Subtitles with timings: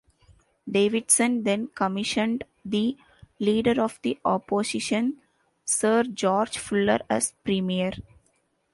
[0.67, 2.97] Davidson then commissioned the
[3.37, 5.21] Leader of the Opposition,
[5.63, 7.91] Sir George Fuller, as Premier.